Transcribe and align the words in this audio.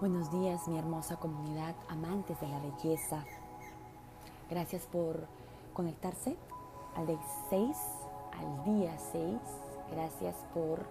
Buenos 0.00 0.30
días, 0.30 0.66
mi 0.66 0.78
hermosa 0.78 1.16
comunidad, 1.16 1.74
amantes 1.90 2.40
de 2.40 2.48
la 2.48 2.58
belleza. 2.58 3.22
Gracias 4.48 4.86
por 4.86 5.26
conectarse 5.74 6.38
al 6.96 7.06
día 7.06 7.20
6, 7.50 7.76
al 8.32 8.64
día 8.64 8.98
6. 9.12 9.36
Gracias 9.90 10.36
por 10.54 10.86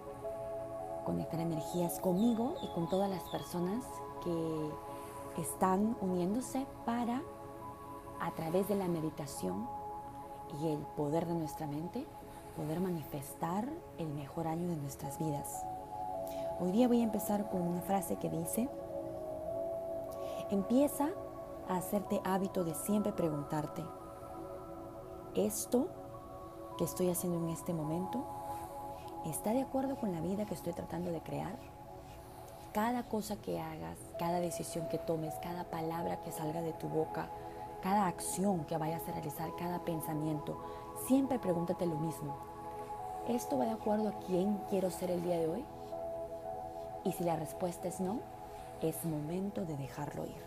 conectar 1.04 1.40
energías 1.40 1.98
conmigo 1.98 2.54
y 2.62 2.68
con 2.72 2.88
todas 2.88 3.10
las 3.10 3.24
personas 3.30 3.82
que 4.22 5.42
están 5.42 5.96
uniéndose 6.00 6.64
para, 6.86 7.20
a 8.20 8.30
través 8.36 8.68
de 8.68 8.76
la 8.76 8.86
meditación 8.86 9.66
y 10.62 10.68
el 10.68 10.78
poder 10.96 11.26
de 11.26 11.34
nuestra 11.34 11.66
mente, 11.66 12.06
poder 12.56 12.78
manifestar 12.78 13.68
el 13.98 14.14
mejor 14.14 14.46
año 14.46 14.68
de 14.68 14.76
nuestras 14.76 15.18
vidas. 15.18 15.64
Hoy 16.60 16.70
día 16.70 16.86
voy 16.86 17.00
a 17.00 17.04
empezar 17.04 17.50
con 17.50 17.62
una 17.62 17.80
frase 17.80 18.16
que 18.16 18.30
dice, 18.30 18.68
Empieza 20.50 21.10
a 21.68 21.76
hacerte 21.76 22.20
hábito 22.24 22.64
de 22.64 22.74
siempre 22.74 23.12
preguntarte, 23.12 23.84
¿esto 25.36 25.86
que 26.76 26.82
estoy 26.82 27.08
haciendo 27.08 27.38
en 27.38 27.50
este 27.50 27.72
momento 27.72 28.24
está 29.26 29.52
de 29.52 29.62
acuerdo 29.62 29.94
con 29.94 30.10
la 30.10 30.20
vida 30.20 30.46
que 30.46 30.54
estoy 30.54 30.72
tratando 30.72 31.12
de 31.12 31.20
crear? 31.20 31.56
Cada 32.72 33.04
cosa 33.04 33.36
que 33.36 33.60
hagas, 33.60 33.96
cada 34.18 34.40
decisión 34.40 34.88
que 34.88 34.98
tomes, 34.98 35.34
cada 35.40 35.70
palabra 35.70 36.20
que 36.24 36.32
salga 36.32 36.62
de 36.62 36.72
tu 36.72 36.88
boca, 36.88 37.28
cada 37.80 38.08
acción 38.08 38.64
que 38.64 38.76
vayas 38.76 39.08
a 39.08 39.12
realizar, 39.12 39.54
cada 39.56 39.84
pensamiento, 39.84 40.58
siempre 41.06 41.38
pregúntate 41.38 41.86
lo 41.86 41.94
mismo. 41.94 42.34
¿Esto 43.28 43.56
va 43.56 43.66
de 43.66 43.70
acuerdo 43.70 44.08
a 44.08 44.18
quién 44.26 44.60
quiero 44.68 44.90
ser 44.90 45.12
el 45.12 45.22
día 45.22 45.38
de 45.38 45.46
hoy? 45.46 45.64
Y 47.04 47.12
si 47.12 47.22
la 47.22 47.36
respuesta 47.36 47.86
es 47.86 48.00
no, 48.00 48.18
es 48.88 49.04
momento 49.04 49.64
de 49.64 49.76
dejarlo 49.76 50.24
ir. 50.24 50.44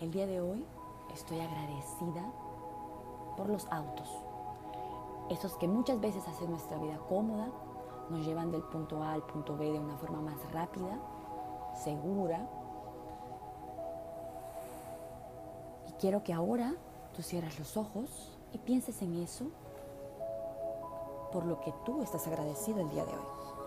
El 0.00 0.10
día 0.10 0.26
de 0.26 0.40
hoy 0.40 0.64
estoy 1.14 1.40
agradecida 1.40 2.24
por 3.36 3.48
los 3.48 3.66
autos, 3.70 4.08
esos 5.30 5.56
que 5.56 5.66
muchas 5.66 6.00
veces 6.00 6.26
hacen 6.28 6.50
nuestra 6.50 6.78
vida 6.78 6.98
cómoda, 7.08 7.48
nos 8.10 8.24
llevan 8.24 8.52
del 8.52 8.62
punto 8.62 9.02
A 9.02 9.12
al 9.12 9.22
punto 9.22 9.56
B 9.56 9.72
de 9.72 9.78
una 9.78 9.96
forma 9.96 10.20
más 10.20 10.52
rápida, 10.52 10.98
segura. 11.82 12.48
Y 15.88 15.92
quiero 15.94 16.22
que 16.22 16.32
ahora 16.32 16.74
tú 17.14 17.22
cierres 17.22 17.58
los 17.58 17.76
ojos 17.76 18.38
y 18.52 18.58
pienses 18.58 19.02
en 19.02 19.20
eso 19.22 19.46
por 21.32 21.44
lo 21.44 21.60
que 21.60 21.74
tú 21.84 22.02
estás 22.02 22.26
agradecido 22.28 22.80
el 22.80 22.90
día 22.90 23.04
de 23.04 23.12
hoy. 23.12 23.65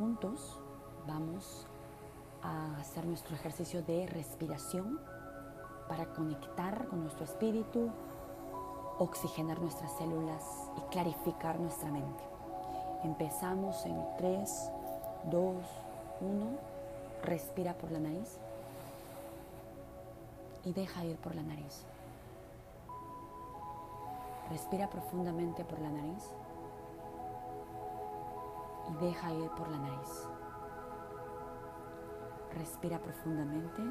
Juntos 0.00 0.58
vamos 1.06 1.66
a 2.42 2.74
hacer 2.78 3.04
nuestro 3.04 3.36
ejercicio 3.36 3.82
de 3.82 4.06
respiración 4.06 4.98
para 5.90 6.06
conectar 6.14 6.86
con 6.88 7.02
nuestro 7.02 7.24
espíritu, 7.24 7.90
oxigenar 8.98 9.60
nuestras 9.60 9.92
células 9.98 10.42
y 10.78 10.80
clarificar 10.90 11.60
nuestra 11.60 11.90
mente. 11.90 12.24
Empezamos 13.04 13.84
en 13.84 14.02
3, 14.16 14.70
2, 15.24 15.54
1. 16.22 16.46
Respira 17.22 17.74
por 17.74 17.90
la 17.90 18.00
nariz 18.00 18.38
y 20.64 20.72
deja 20.72 21.04
ir 21.04 21.16
por 21.18 21.34
la 21.34 21.42
nariz. 21.42 21.84
Respira 24.48 24.88
profundamente 24.88 25.62
por 25.62 25.78
la 25.78 25.90
nariz 25.90 26.24
deja 29.00 29.32
ir 29.32 29.50
por 29.50 29.68
la 29.68 29.78
nariz. 29.78 30.28
Respira 32.54 32.98
profundamente 32.98 33.82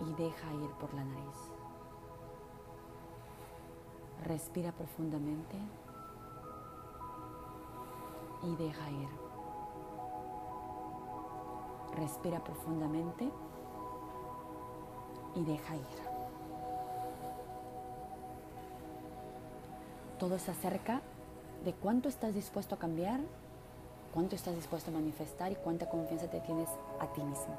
y 0.00 0.12
deja 0.14 0.52
ir 0.52 0.70
por 0.72 0.92
la 0.92 1.04
nariz. 1.04 1.52
Respira 4.24 4.72
profundamente 4.72 5.56
y 8.42 8.56
deja 8.56 8.90
ir. 8.90 9.08
Respira 11.94 12.42
profundamente 12.42 13.30
y 15.34 15.44
deja 15.44 15.76
ir. 15.76 16.14
Todo 20.18 20.38
se 20.38 20.50
acerca 20.50 21.00
de 21.64 21.72
cuánto 21.72 22.08
estás 22.08 22.34
dispuesto 22.34 22.74
a 22.74 22.78
cambiar, 22.78 23.20
cuánto 24.12 24.36
estás 24.36 24.54
dispuesto 24.54 24.90
a 24.90 24.94
manifestar 24.94 25.50
y 25.50 25.56
cuánta 25.56 25.88
confianza 25.88 26.28
te 26.28 26.40
tienes 26.40 26.68
a 27.00 27.06
ti 27.12 27.22
mismo. 27.22 27.56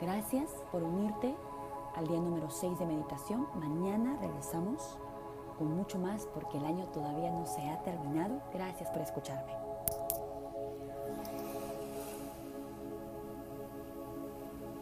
Gracias 0.00 0.50
por 0.72 0.82
unirte 0.82 1.34
al 1.96 2.06
día 2.06 2.18
número 2.18 2.50
6 2.50 2.78
de 2.78 2.86
meditación. 2.86 3.46
Mañana 3.54 4.16
regresamos 4.20 4.96
con 5.58 5.76
mucho 5.76 5.98
más 5.98 6.26
porque 6.32 6.56
el 6.56 6.64
año 6.64 6.86
todavía 6.86 7.30
no 7.30 7.46
se 7.46 7.68
ha 7.68 7.82
terminado. 7.82 8.40
Gracias 8.54 8.88
por 8.90 9.02
escucharme. 9.02 9.69